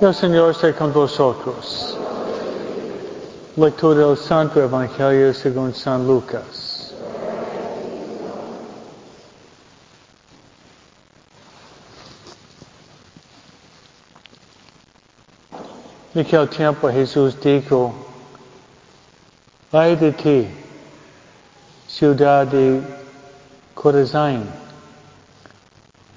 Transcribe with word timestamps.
El 0.00 0.14
Señor 0.14 0.52
esté 0.52 0.72
con 0.72 0.94
vosotros. 0.94 1.94
Lectura 3.54 4.06
del 4.06 4.16
Santo 4.16 4.62
Evangelio 4.62 5.34
según 5.34 5.74
San 5.74 6.06
Lucas. 6.06 6.94
En 16.14 16.22
aquel 16.22 16.48
tiempo 16.48 16.88
Jesús 16.90 17.38
dijo, 17.38 17.92
ay 19.72 19.96
de 19.96 20.12
ti, 20.12 20.48
ciudad 21.86 22.46
de 22.46 22.80
Corazín, 23.74 24.48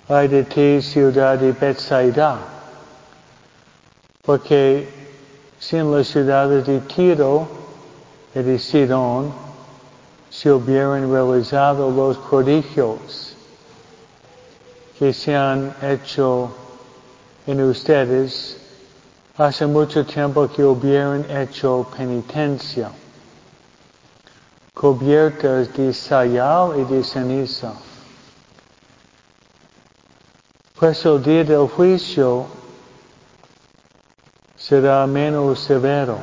ay 0.08 0.30
de 0.30 0.44
ti, 0.46 0.82
ciudad 0.82 1.38
de 1.38 1.52
Bethsaida, 1.52 2.53
porque 4.24 4.88
si 5.60 5.76
en 5.76 5.92
las 5.92 6.08
ciudades 6.08 6.66
de 6.66 6.80
Tiro 6.80 7.46
y 8.34 8.40
de 8.40 8.58
Sidón 8.58 9.34
se 10.30 10.50
hubieran 10.50 11.12
realizado 11.12 11.92
los 11.92 12.18
prodigios 12.18 13.36
que 14.98 15.12
se 15.12 15.36
han 15.36 15.76
hecho 15.82 16.52
en 17.46 17.62
ustedes, 17.64 18.58
hace 19.36 19.68
mucho 19.68 20.06
tiempo 20.06 20.48
que 20.48 20.64
hubieran 20.64 21.30
hecho 21.30 21.86
penitencia, 21.98 22.92
cubiertas 24.74 25.74
de 25.74 25.94
sayal 25.94 26.80
y 26.80 26.84
de 26.86 27.04
ceniza. 27.04 27.74
Pues 30.80 31.06
el 31.06 31.22
día 31.22 31.44
del 31.44 31.68
juicio 31.68 32.63
será 34.64 35.06
menos 35.06 35.60
severo 35.60 36.18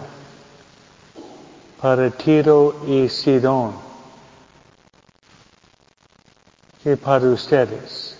para 1.78 2.10
Tiro 2.10 2.74
y 2.86 3.06
Sidón 3.06 3.74
que 6.82 6.96
para 6.96 7.26
ustedes. 7.26 8.16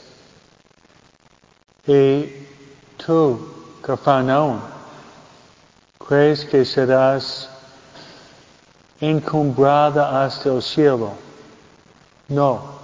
Y 1.86 2.46
tú, 2.98 3.40
Cafarnaún, 3.80 4.60
crees 6.06 6.44
que 6.44 6.66
serás 6.66 7.48
encumbrada 9.00 10.22
hasta 10.22 10.50
el 10.52 10.60
cielo. 10.60 11.12
No. 12.28 12.78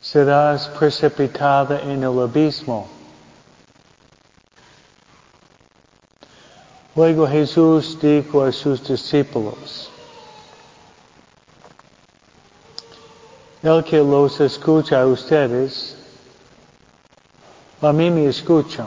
Serás 0.00 0.68
precipitada 0.68 1.80
en 1.80 2.04
el 2.04 2.20
abismo. 2.20 3.01
Luego 6.94 7.26
Jesús 7.26 7.98
dijo 8.00 8.44
a 8.44 8.52
sus 8.52 8.86
discípulos, 8.86 9.90
el 13.62 13.82
que 13.84 13.98
los 13.98 14.38
escucha 14.40 15.00
a 15.00 15.06
ustedes, 15.06 15.96
a 17.80 17.92
mí 17.92 18.10
me 18.10 18.26
escucha. 18.26 18.86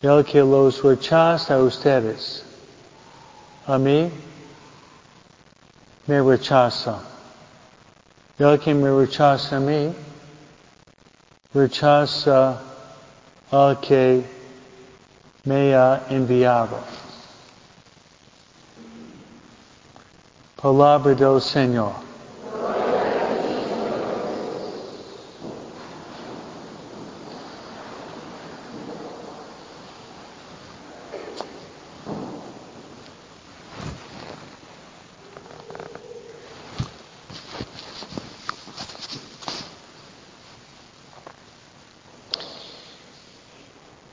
El 0.00 0.24
que 0.24 0.40
los 0.40 0.82
rechaza 0.82 1.54
a 1.54 1.58
ustedes, 1.58 2.42
a 3.66 3.78
mí 3.78 4.10
me 6.08 6.22
rechaza. 6.22 6.98
El 8.36 8.58
que 8.58 8.74
me 8.74 8.90
rechaza 8.90 9.58
a 9.58 9.60
mí, 9.60 9.94
rechaza 11.54 12.60
al 13.52 13.78
que 13.80 14.41
me 15.44 15.74
ha 15.74 16.06
enviado. 16.08 16.78
Palabra 20.60 21.14
del 21.14 21.40
Señor. 21.40 22.11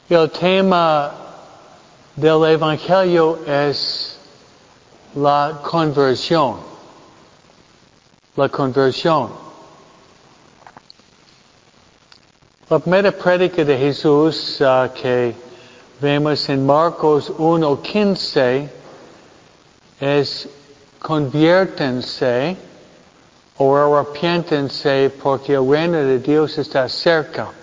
El 0.09 0.27
tema 0.31 1.11
del 2.15 2.43
Evangelio 2.43 3.37
es 3.45 4.17
la 5.13 5.59
conversión. 5.61 6.57
La 8.35 8.49
conversión. 8.49 9.29
La 12.69 12.79
primera 12.79 13.11
prédica 13.11 13.63
de 13.63 13.77
Jesús 13.77 14.59
uh, 14.61 14.91
que 14.95 15.35
vemos 16.01 16.49
en 16.49 16.65
Marcos 16.65 17.29
1.15 17.29 18.67
es 19.99 20.49
conviértense 20.97 22.57
o 23.57 23.75
arrepiéntense 23.75 25.11
porque 25.21 25.53
el 25.53 25.69
reino 25.69 25.97
de 25.97 26.17
Dios 26.17 26.57
está 26.57 26.89
cerca. 26.89 27.58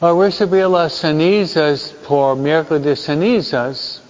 A 0.00 0.12
recibir 0.12 0.66
las 0.66 0.92
cenizas 0.94 1.94
por 2.08 2.36
miércoles 2.36 2.82
de 2.82 2.96
cenizas, 2.96 4.02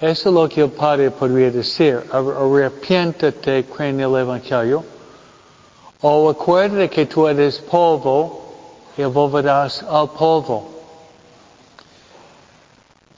eso 0.00 0.28
es 0.28 0.34
lo 0.34 0.48
que 0.48 0.62
el 0.62 0.70
Padre 0.70 1.10
podría 1.10 1.50
decir. 1.50 2.02
Arrepiéntate, 2.10 3.66
cree 3.66 3.90
en 3.90 4.00
el 4.00 4.16
Evangelio. 4.16 4.82
O 6.00 6.30
acuérdate 6.30 6.88
que 6.88 7.04
tú 7.04 7.28
eres 7.28 7.58
polvo 7.58 8.40
y 8.96 9.04
volverás 9.04 9.82
al 9.82 10.08
polvo. 10.08 10.70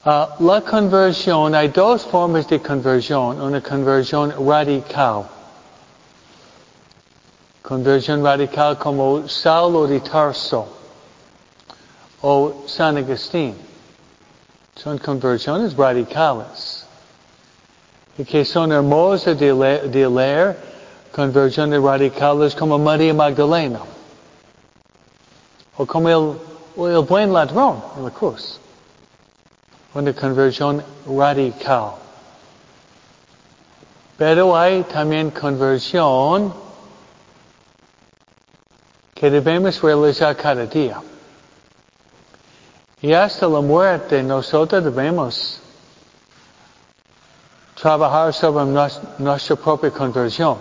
Uh, 0.05 0.27
la 0.41 0.61
conversión, 0.63 1.55
hay 1.55 1.69
dos 1.69 2.03
formas 2.07 2.49
de 2.49 2.61
conversión. 2.61 3.41
Una 3.41 3.61
conversión 3.61 4.35
radical. 4.45 5.27
Conversión 7.63 8.25
radical 8.25 8.77
como 8.79 9.29
Saulo 9.29 9.87
de 9.87 10.01
Tarso 10.01 10.76
o 12.29 12.65
San 12.67 12.97
Agustín. 12.97 13.55
Son 14.75 14.99
conversiones 14.99 15.77
radicales. 15.77 16.85
Que 18.17 18.45
son 18.45 18.73
hermosas 18.73 19.39
de 19.39 19.53
leer, 19.55 20.57
conversiones 21.15 21.81
radicales 21.81 22.57
como 22.57 22.79
María 22.79 23.15
Magdalena. 23.15 23.79
O 25.77 25.87
como 25.87 26.09
el, 26.09 26.93
el 26.93 27.05
buen 27.05 27.33
ladrón 27.33 27.81
en 27.97 28.05
la 28.05 28.11
cruz. 28.11 28.59
Una 29.95 30.13
conversión 30.13 30.83
radical. 31.07 31.93
Pero 34.19 34.57
hay 34.57 34.83
también 34.83 35.31
conversión 35.31 36.53
que 39.15 39.31
debemos 39.31 39.81
realizar 39.81 40.35
cada 40.37 40.67
día. 40.67 41.01
Y 43.03 43.13
hasta 43.13 43.47
la 43.47 43.61
muerte 43.61 44.23
nosotros 44.23 44.83
debemos 44.83 45.61
trabajar 47.75 48.33
sobre 48.33 48.65
nuestra 49.19 49.57
propia 49.57 49.91
conversión. 49.91 50.57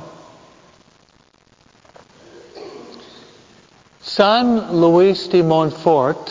San 4.02 4.80
Luis 4.80 5.30
de 5.30 5.42
Montfort, 5.44 6.30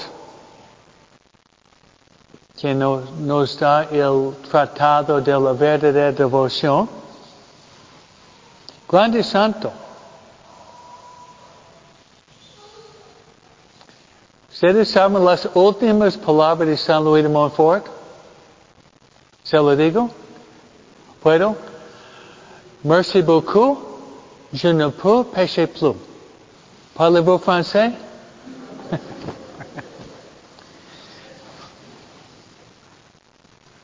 que 2.56 2.74
nos, 2.74 3.58
da 3.58 3.84
el 3.84 4.34
tratado 4.50 5.22
de 5.22 5.32
la 5.32 5.52
verdadera 5.52 6.12
devoción, 6.12 6.88
grande 8.86 9.22
santo, 9.22 9.72
¿Ustedes 14.64 14.88
saben 14.88 15.22
las 15.22 15.46
últimas 15.52 16.16
palabras 16.16 16.66
de 16.66 16.78
San 16.78 17.04
Luis 17.04 17.22
de 17.22 17.28
Montfort? 17.28 17.84
¿Se 19.42 19.58
lo 19.58 19.76
digo? 19.76 20.08
¿Puedo? 21.22 21.54
Merci 22.82 23.20
beaucoup. 23.20 23.76
Je 24.54 24.72
ne 24.72 24.88
peux 24.88 25.22
pécher 25.24 25.66
plus. 25.66 25.94
Parlez-vous 26.96 27.36
français? 27.40 27.92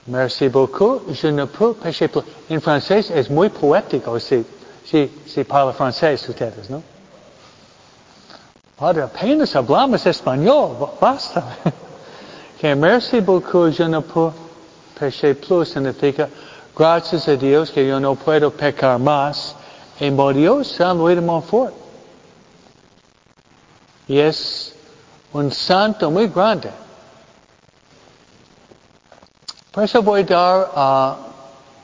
Merci 0.06 0.48
beaucoup. 0.48 1.02
Je 1.12 1.26
ne 1.26 1.44
peux 1.44 1.74
pécher 1.74 2.08
plus. 2.08 2.22
En 2.48 2.58
francés 2.58 3.10
es 3.10 3.28
muy 3.28 3.50
poético 3.50 4.18
si, 4.18 4.46
si, 4.86 5.10
si 5.26 5.44
parla 5.44 5.74
francés 5.74 6.26
ustedes, 6.26 6.70
¿no? 6.70 6.82
Padre, 8.80 9.02
apenas 9.02 9.54
hablamos 9.54 10.06
español, 10.06 10.88
basta. 10.98 11.44
que 12.58 12.74
merci 12.74 13.20
beaucoup, 13.20 13.70
je 13.70 13.82
ne 13.82 14.00
peux 14.00 14.32
pécher 14.98 15.34
plus 15.34 15.66
significa 15.66 16.30
gracias 16.74 17.28
a 17.28 17.36
Dios 17.36 17.70
que 17.70 17.86
yo 17.86 18.00
no 18.00 18.14
puedo 18.14 18.50
pecar 18.50 18.98
más. 18.98 19.54
Y 20.00 20.10
murió 20.10 20.64
San 20.64 20.96
Luis 20.96 21.14
de 21.16 21.20
Montfort. 21.20 21.74
Y 24.08 24.18
es 24.18 24.74
un 25.34 25.52
santo 25.52 26.10
muy 26.10 26.28
grande. 26.28 26.70
Por 29.72 29.84
eso 29.84 30.02
voy 30.02 30.22
a 30.22 30.24
dar 30.24 30.70
a, 30.74 31.16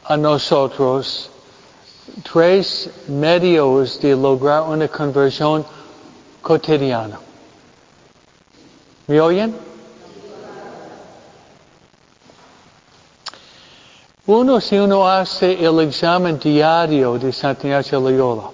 a 0.02 0.16
nosotros 0.16 1.28
tres 2.32 2.88
medios 3.06 4.00
de 4.00 4.16
lograr 4.16 4.62
una 4.62 4.88
conversión 4.88 5.62
cotidiana. 6.46 7.18
¿Me 9.08 9.20
oyen? 9.20 9.52
Uno, 14.26 14.60
si 14.60 14.78
uno 14.78 15.08
hace 15.08 15.64
el 15.64 15.80
examen 15.80 16.38
diario 16.38 17.18
de 17.18 17.32
Santa 17.32 17.66
Ignacio 17.66 17.98
Loyola, 17.98 18.50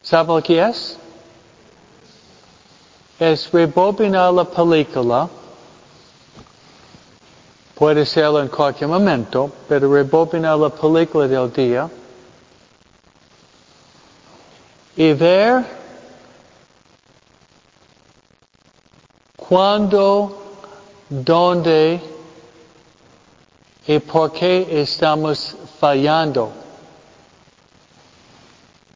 ¿sabe 0.00 0.34
lo 0.34 0.40
que 0.40 0.62
es? 0.62 0.96
Es 3.18 3.50
rebobinar 3.50 4.32
la 4.32 4.44
película. 4.44 5.28
Puede 7.74 8.06
serlo 8.06 8.40
en 8.40 8.48
cualquier 8.48 8.88
momento, 8.88 9.50
pero 9.68 9.92
rebobinar 9.92 10.56
la 10.56 10.68
película 10.68 11.26
del 11.26 11.52
día 11.52 11.90
y 14.96 15.12
ver 15.14 15.77
cuándo, 19.48 20.36
dónde 21.08 22.00
y 23.86 23.98
por 24.00 24.32
qué 24.32 24.82
estamos 24.82 25.56
fallando 25.80 26.52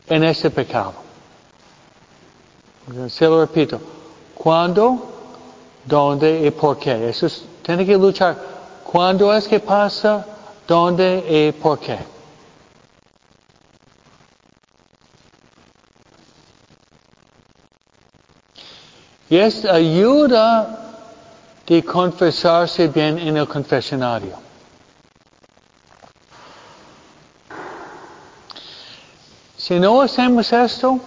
en 0.07 0.25
ese 0.25 0.51
pecado. 0.51 0.93
Se 3.09 3.27
lo 3.27 3.41
repito. 3.41 3.81
¿Cuándo? 4.35 5.09
¿Dónde 5.85 6.47
y 6.47 6.51
por 6.51 6.79
qué? 6.79 7.09
Eso 7.09 7.27
es, 7.27 7.45
tiene 7.63 7.87
que 7.87 7.97
luchar. 7.97 8.37
¿Cuándo 8.85 9.33
es 9.35 9.49
que 9.49 9.61
pasa? 9.61 10.27
¿Dónde 10.67 11.25
y 11.29 11.53
por 11.53 11.79
qué? 11.79 12.12
Y 19.33 19.39
es 19.39 19.65
ayuda 19.65 20.79
de 21.67 21.83
confesarse 21.83 22.87
bien 22.89 23.19
en 23.19 23.39
el 23.39 23.49
confesionario. 23.49 24.37
Si 29.57 29.81
no 29.81 30.03
hacemos 30.03 30.53
esto, 30.53 31.01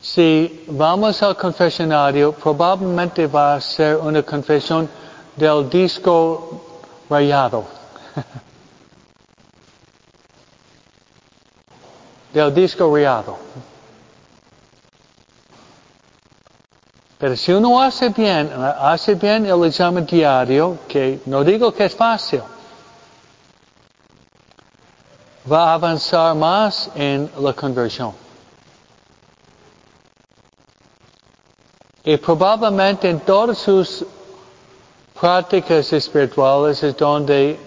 si 0.00 0.64
vamos 0.68 1.22
al 1.22 1.36
confesionario, 1.36 2.32
probablemente 2.32 3.26
va 3.26 3.56
a 3.56 3.60
ser 3.60 3.96
una 3.96 4.22
confesión 4.22 4.88
del 5.36 5.68
disco 5.68 6.86
rayado. 7.10 7.66
del 12.32 12.54
disco 12.54 12.96
rayado. 12.96 13.36
Pero 17.18 17.36
si 17.36 17.52
uno 17.52 17.82
hace 17.82 18.10
bien, 18.10 18.50
hace 18.52 19.14
bien 19.16 19.44
el 19.44 19.64
examen 19.64 20.06
diario, 20.06 20.78
que 20.86 21.20
no 21.26 21.42
digo 21.42 21.72
que 21.72 21.86
es 21.86 21.94
fácil, 21.94 22.42
va 25.50 25.70
a 25.70 25.74
avanzar 25.74 26.36
más 26.36 26.90
en 26.94 27.28
la 27.40 27.52
conversión. 27.52 28.12
Y 32.04 32.16
probablemente 32.18 33.10
en 33.10 33.18
todas 33.20 33.58
sus 33.58 34.06
prácticas 35.20 35.92
espirituales 35.92 36.82
es 36.84 36.96
donde 36.96 37.58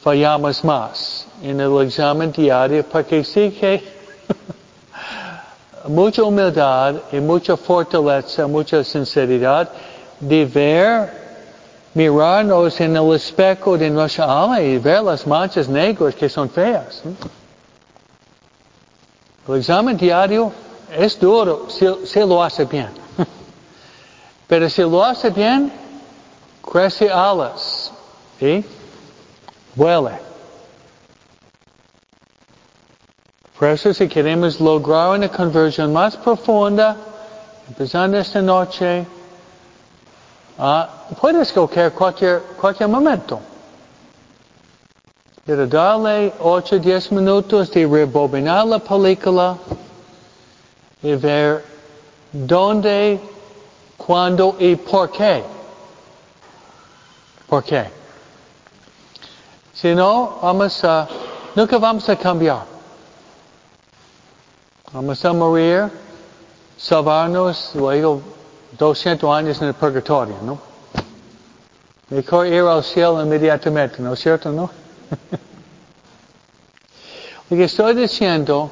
fallamos 0.00 0.64
más 0.64 1.26
en 1.42 1.60
el 1.60 1.82
examen 1.82 2.32
diario, 2.32 2.84
porque 2.90 3.22
sí 3.22 3.50
que 3.50 3.82
mucha 5.88 6.22
humildad 6.22 6.96
y 7.10 7.20
mucha 7.20 7.56
fortaleza, 7.56 8.46
mucha 8.46 8.84
sinceridad 8.84 9.68
de 10.20 10.44
ver 10.44 11.10
mirarnos 11.94 12.80
en 12.80 12.96
el 12.96 13.12
espejo 13.14 13.76
de 13.76 13.90
nuestra 13.90 14.24
alma 14.24 14.60
y 14.60 14.78
ver 14.78 15.02
las 15.02 15.26
manchas 15.26 15.68
negras 15.68 16.14
que 16.14 16.28
son 16.28 16.48
feas. 16.48 17.02
El 19.48 19.56
examen 19.56 19.96
diario 19.96 20.52
es 20.96 21.18
duro 21.18 21.66
si, 21.68 22.20
lo 22.20 22.42
hace 22.42 22.64
bien. 22.66 22.90
Pero 24.46 24.68
si 24.68 24.82
lo 24.82 25.02
hace 25.04 25.30
bien, 25.30 25.72
crece 26.62 27.10
alas 27.10 27.90
y 28.40 28.64
vuela. 29.74 30.27
Por 33.58 33.68
eso 33.68 33.92
si 33.92 34.08
queremos 34.08 34.60
lograr 34.60 35.10
una 35.10 35.28
conversión 35.28 35.92
más 35.92 36.16
profunda, 36.16 36.96
empezando 37.68 38.18
esta 38.18 38.40
noche, 38.40 39.06
Ah, 40.60 40.88
puedes 41.20 41.48
escoger 41.48 41.92
cualquier, 41.92 42.88
momento. 42.88 43.38
Pero 45.44 45.68
darle 45.68 46.32
8 46.40 46.76
o 46.76 46.78
10 46.80 47.12
minutos 47.12 47.70
de 47.70 47.86
rebobinar 47.86 48.66
la 48.66 48.80
película 48.80 49.56
y 51.00 51.14
ver 51.14 51.64
dónde, 52.32 53.20
cuándo 53.96 54.56
y 54.58 54.74
por 54.74 55.12
qué. 55.12 55.44
¿Por 57.46 57.62
qué? 57.62 57.88
Si 59.72 59.94
no, 59.94 60.40
vamos 60.42 60.82
a, 60.82 61.06
nunca 61.54 61.78
vamos 61.78 62.08
a 62.08 62.16
cambiar. 62.16 62.77
Vamos 64.90 65.22
a 65.22 65.34
morir, 65.34 65.90
salvarnos, 66.78 67.72
luego 67.74 68.22
200 68.78 69.36
años 69.36 69.60
en 69.60 69.68
el 69.68 69.74
purgatorio, 69.74 70.36
¿no? 70.42 70.58
Mejor 72.08 72.46
ir 72.46 72.62
al 72.62 72.82
cielo 72.82 73.22
inmediatamente, 73.22 74.00
¿no 74.00 74.14
es 74.14 74.20
cierto, 74.20 74.50
no? 74.50 74.70
Lo 77.50 77.56
que 77.56 77.64
estoy 77.64 77.96
diciendo, 77.96 78.70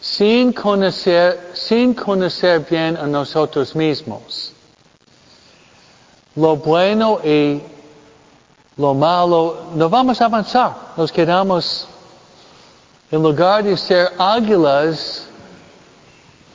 sin 0.00 0.54
conocer, 0.54 1.50
sin 1.52 1.92
conocer 1.92 2.66
bien 2.70 2.96
a 2.96 3.06
nosotros 3.06 3.76
mismos, 3.76 4.54
lo 6.34 6.56
bueno 6.56 7.20
y 7.22 7.60
lo 8.78 8.94
malo, 8.94 9.66
no 9.74 9.90
vamos 9.90 10.18
a 10.22 10.24
avanzar. 10.24 10.74
Nos 10.96 11.12
quedamos, 11.12 11.89
en 13.10 13.22
lugar 13.22 13.64
de 13.64 13.76
ser 13.76 14.12
águilas, 14.18 15.26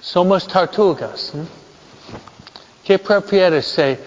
somos 0.02 0.48
tortugas. 0.48 1.34
¿Qué 2.84 2.98
prefieres 2.98 3.68
ser? 3.68 4.00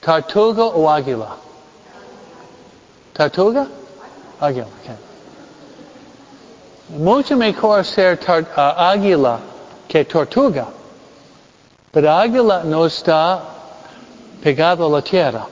¿Tartuga 0.00 0.64
o 0.64 0.88
águila? 0.88 1.36
¿Tartuga? 3.12 3.66
Águila. 4.40 4.66
Okay. 4.82 4.96
Mucho 6.98 7.36
mejor 7.36 7.84
ser 7.84 8.18
uh, 8.28 8.60
águila 8.60 9.40
que 9.86 10.04
tortuga. 10.04 10.68
Pero 11.92 12.10
águila 12.12 12.62
no 12.64 12.86
está 12.86 13.42
pegado 14.42 14.86
a 14.86 14.90
la 14.90 15.02
tierra. 15.02 15.46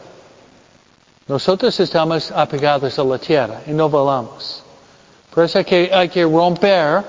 Nosotros 1.27 1.79
estamos 1.79 2.31
apegados 2.31 2.99
a 2.99 3.05
la 3.05 3.19
tierra 3.19 3.61
y 3.67 3.73
no 3.73 3.89
volamos. 3.89 4.63
Por 5.39 5.45
eso 5.45 5.59
hay 5.59 5.65
que, 5.65 5.91
hay 5.95 6.09
que 6.09 6.25
romper 6.25 7.05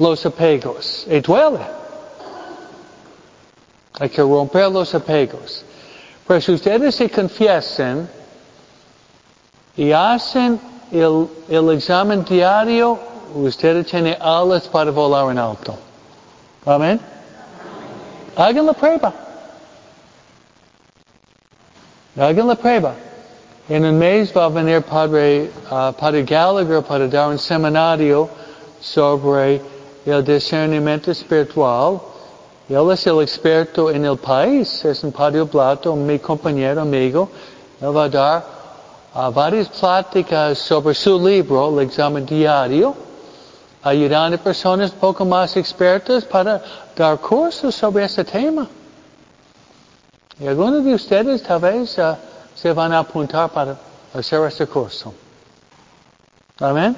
los 0.00 0.26
apegos. 0.26 1.06
Y 1.08 1.20
duele. 1.20 1.60
Hay 4.00 4.08
que 4.08 4.22
romper 4.22 4.72
los 4.72 4.92
apegos. 4.92 5.64
Pues 6.26 6.48
ustedes 6.48 6.96
se 6.96 7.08
confiesen 7.08 8.08
y 9.76 9.92
hacen 9.92 10.60
el, 10.90 11.28
el 11.48 11.70
examen 11.70 12.24
diario, 12.24 12.98
ustedes 13.36 13.86
tienen 13.86 14.16
alas 14.20 14.66
para 14.66 14.90
volar 14.90 15.30
en 15.30 15.38
alto. 15.38 15.76
Amén. 16.66 17.00
Hagan 18.34 18.66
la 18.66 18.72
prueba. 18.72 19.12
Hagan 22.18 22.48
la 22.48 22.56
prueba. 22.56 22.94
En 23.66 23.82
un 23.82 23.98
mes 23.98 24.30
va 24.30 24.44
a 24.44 24.48
venir 24.50 24.82
Padre, 24.82 25.50
uh, 25.70 25.90
Padre 25.94 26.22
Gallagher 26.22 26.82
para 26.82 27.08
dar 27.08 27.30
un 27.30 27.38
seminario 27.38 28.28
sobre 28.78 29.58
el 30.04 30.22
discernimiento 30.22 31.10
espiritual. 31.10 31.98
Él 32.68 32.90
es 32.90 33.06
el 33.06 33.22
experto 33.22 33.90
en 33.90 34.04
el 34.04 34.18
país, 34.18 34.84
es 34.84 35.02
un 35.02 35.12
Padre 35.12 35.44
Blato, 35.44 35.96
mi 35.96 36.18
compañero, 36.18 36.82
amigo. 36.82 37.30
Él 37.80 37.96
va 37.96 38.04
a 38.04 38.08
dar 38.10 38.44
uh, 39.14 39.30
varias 39.32 39.68
pláticas 39.68 40.58
sobre 40.58 40.94
su 40.94 41.18
libro, 41.18 41.70
el 41.70 41.86
examen 41.86 42.26
diario, 42.26 42.94
ayudando 43.82 44.36
a 44.36 44.40
personas 44.40 44.90
poco 44.90 45.24
más 45.24 45.56
expertas 45.56 46.22
para 46.26 46.62
dar 46.94 47.18
cursos 47.18 47.74
sobre 47.74 48.04
este 48.04 48.24
tema. 48.24 48.68
Y 50.38 50.46
algunos 50.46 50.84
de 50.84 50.92
ustedes 50.92 51.42
tal 51.42 51.60
vez 51.60 51.96
uh, 51.96 52.14
se 52.54 52.72
van 52.72 52.92
a 52.92 53.00
apuntar 53.00 53.50
para 53.50 53.76
hacer 54.14 54.44
este 54.46 54.66
curso. 54.66 55.12
Amén. 56.60 56.96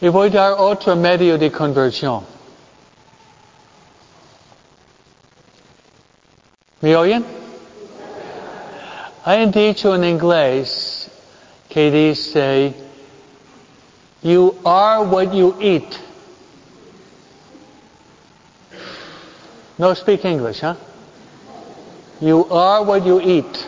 Y 0.00 0.08
voy 0.08 0.28
a 0.30 0.32
dar 0.32 0.54
otro 0.58 0.96
medio 0.96 1.38
de 1.38 1.52
conversión. 1.52 2.24
¿Me 6.80 6.96
oyen? 6.96 7.24
Hay 9.24 9.44
un 9.44 9.52
dicho 9.52 9.94
en 9.94 10.02
inglés 10.02 11.08
que 11.68 11.92
dice, 11.92 12.74
you 14.22 14.56
are 14.64 15.04
what 15.04 15.32
you 15.32 15.54
eat. 15.60 16.01
No 19.78 19.94
speak 19.94 20.24
English, 20.24 20.60
huh? 20.60 20.76
You 22.20 22.44
are 22.50 22.84
what 22.84 23.04
you 23.04 23.20
eat. 23.20 23.66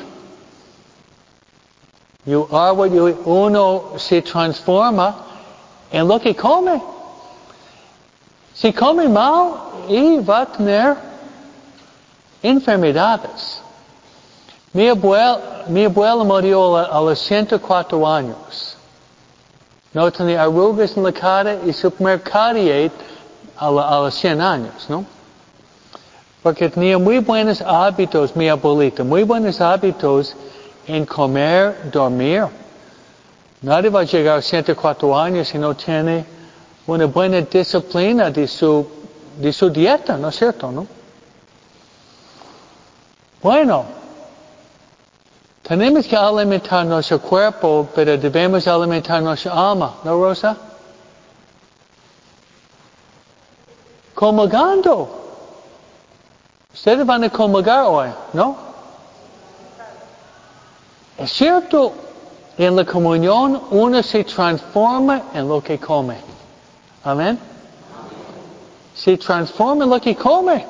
You 2.26 2.46
are 2.50 2.74
what 2.74 2.92
you 2.92 3.08
eat. 3.08 3.26
Uno 3.26 3.96
se 3.98 4.20
transforma 4.20 5.14
en 5.90 6.06
lo 6.06 6.18
que 6.18 6.34
come. 6.34 6.80
Si 8.54 8.72
come 8.72 9.08
mal 9.08 9.88
y 9.88 10.18
va 10.18 10.42
a 10.42 10.46
tener 10.46 10.96
enfermedades. 12.42 13.60
Mi 14.72 14.88
abuela, 14.88 15.64
mi 15.68 15.84
abuela 15.84 16.24
murió 16.24 16.76
a, 16.76 17.00
los 17.00 17.18
104 17.20 18.06
años. 18.06 18.76
No 19.92 20.10
tenía 20.10 20.42
arrugas 20.42 20.96
en 20.96 21.04
la 21.04 21.12
cara 21.12 21.58
y 21.64 21.72
su 21.72 21.90
primer 21.90 22.22
caries 22.22 22.92
a, 23.56 23.66
a 23.66 24.00
los 24.00 24.14
100 24.14 24.40
años, 24.40 24.86
¿no? 24.88 25.13
Porque 26.44 26.68
tenía 26.68 26.98
muy 26.98 27.20
buenos 27.20 27.62
hábitos, 27.62 28.36
mi 28.36 28.50
abuelita, 28.50 29.02
muy 29.02 29.22
buenos 29.22 29.62
hábitos 29.62 30.36
en 30.86 31.06
comer, 31.06 31.90
dormir. 31.90 32.44
Nadie 33.62 33.88
va 33.88 34.00
a 34.00 34.04
llegar 34.04 34.40
a 34.40 34.42
104 34.42 35.18
años 35.18 35.48
si 35.48 35.56
no 35.56 35.74
tiene 35.74 36.26
una 36.86 37.06
buena 37.06 37.40
disciplina 37.40 38.30
de 38.30 38.46
su, 38.46 38.86
de 39.40 39.54
su 39.54 39.70
dieta, 39.70 40.18
¿no 40.18 40.28
es 40.28 40.36
cierto? 40.36 40.70
¿no? 40.70 40.86
Bueno, 43.40 43.86
tenemos 45.62 46.06
que 46.06 46.14
alimentar 46.14 46.84
nuestro 46.84 47.22
cuerpo, 47.22 47.88
pero 47.94 48.18
debemos 48.18 48.68
alimentar 48.68 49.22
nuestra 49.22 49.70
alma, 49.70 49.94
¿no, 50.04 50.22
Rosa? 50.22 50.54
Comulgando. 54.14 55.23
Ustedes 56.74 57.06
van 57.06 57.22
a 57.22 57.30
comulgar 57.30 57.84
hoy, 57.86 58.08
¿no? 58.32 58.56
Es 61.16 61.32
cierto, 61.32 61.92
en 62.58 62.74
la 62.74 62.84
comunión 62.84 63.62
uno 63.70 64.02
se 64.02 64.24
transforma 64.24 65.22
en 65.32 65.48
lo 65.48 65.62
que 65.62 65.78
come. 65.78 66.16
Amén. 67.04 67.38
Se 68.92 69.16
transforma 69.16 69.84
en 69.84 69.90
lo 69.90 70.00
que 70.00 70.16
come. 70.16 70.66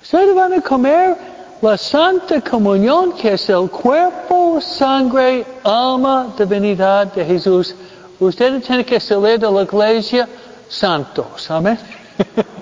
Ustedes 0.00 0.32
van 0.34 0.52
a 0.52 0.60
comer 0.60 1.16
la 1.60 1.76
Santa 1.76 2.40
Comunión, 2.40 3.14
que 3.14 3.32
es 3.32 3.48
el 3.48 3.68
cuerpo, 3.68 4.60
sangre, 4.60 5.44
alma, 5.64 6.32
divinidad 6.38 7.12
de 7.12 7.24
Jesús. 7.24 7.74
Ustedes 8.20 8.62
tienen 8.62 8.86
que 8.86 9.00
salir 9.00 9.40
de 9.40 9.50
la 9.50 9.62
iglesia 9.62 10.28
santos. 10.68 11.50
Amén. 11.50 11.76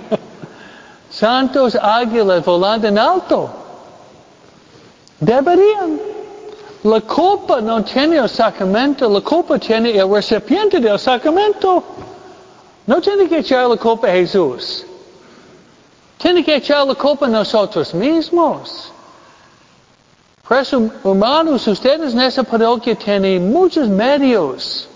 santos 1.17 1.75
águilas 1.77 2.45
volando 2.45 2.87
en 2.89 2.99
alto. 2.99 3.51
Deberían. 5.21 6.01
La 6.83 7.01
copa 7.01 7.61
no 7.61 7.83
tiene 7.83 8.19
el 8.19 8.29
sacramento, 8.29 9.09
la 9.09 9.21
copa 9.21 9.59
tiene 9.59 9.91
el 9.97 10.09
recipiente 10.09 10.79
del 10.79 10.99
sacramento. 10.99 11.83
No 12.87 13.01
tiene 13.01 13.29
que 13.29 13.39
echar 13.39 13.67
la 13.67 13.77
copa 13.77 14.07
a 14.09 14.13
Jesús. 14.13 14.85
Tiene 16.19 16.45
que 16.45 16.55
echar 16.55 16.87
la 16.87 16.95
culpa 16.95 17.27
a 17.27 17.29
nosotros 17.29 17.93
mismos. 17.93 18.93
Por 20.47 20.59
eso, 20.59 20.91
hermanos, 21.05 21.67
ustedes 21.67 22.13
en 22.13 22.21
esa 22.21 22.45
parroquia 22.45 22.95
tienen 22.95 23.51
muchos 23.51 23.89
medios 23.89 24.89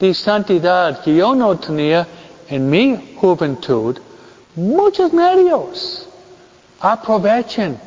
de 0.00 0.12
santidad 0.12 1.00
que 1.02 1.14
yo 1.14 1.32
no 1.34 1.56
tenía 1.56 2.08
en 2.48 2.68
mi 2.68 3.14
juventud. 3.20 3.98
Muchos 4.58 5.12
medios. 5.12 6.08
Aprovechen. 6.80 7.78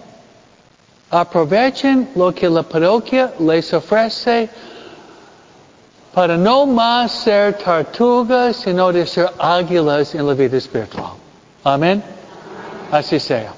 Aprovechen 1.10 2.10
lo 2.16 2.34
que 2.34 2.50
la 2.50 2.64
parroquia 2.64 3.34
les 3.40 3.74
ofrece 3.74 4.50
para 6.14 6.38
no 6.38 6.66
más 6.66 7.12
ser 7.12 7.58
tortugas, 7.58 8.56
sino 8.56 8.92
de 8.94 9.06
ser 9.06 9.30
águilas 9.38 10.16
en 10.16 10.26
la 10.26 10.34
vida 10.34 10.58
espiritual. 10.58 11.14
Amén. 11.66 12.02
Así 12.90 13.20
sea. 13.20 13.54